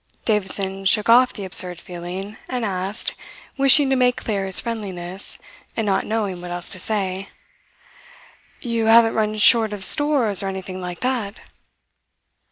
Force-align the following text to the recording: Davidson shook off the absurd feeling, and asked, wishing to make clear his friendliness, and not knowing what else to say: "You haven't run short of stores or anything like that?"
Davidson 0.25 0.85
shook 0.85 1.09
off 1.09 1.31
the 1.31 1.45
absurd 1.45 1.79
feeling, 1.79 2.35
and 2.49 2.65
asked, 2.65 3.13
wishing 3.55 3.87
to 3.91 3.95
make 3.95 4.15
clear 4.15 4.47
his 4.47 4.59
friendliness, 4.59 5.37
and 5.77 5.85
not 5.85 6.07
knowing 6.07 6.41
what 6.41 6.49
else 6.49 6.71
to 6.71 6.79
say: 6.79 7.29
"You 8.61 8.87
haven't 8.87 9.13
run 9.13 9.37
short 9.37 9.73
of 9.73 9.85
stores 9.85 10.41
or 10.41 10.47
anything 10.47 10.81
like 10.81 11.01
that?" 11.01 11.35